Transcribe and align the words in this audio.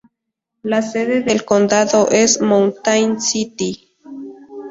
La 0.63 0.81
sede 0.81 1.21
del 1.21 1.45
condado 1.45 2.09
es 2.09 2.41
Mountain 2.41 3.21
City. 3.21 3.97